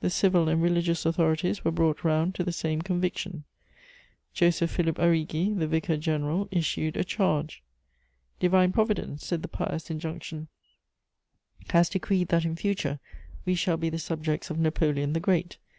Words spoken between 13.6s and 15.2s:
be the subjects of Napoleon the